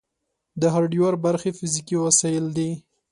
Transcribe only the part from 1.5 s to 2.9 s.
فزیکي وسایل دي.